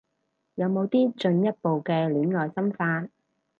[0.55, 3.07] 有冇啲進一步嘅戀愛心法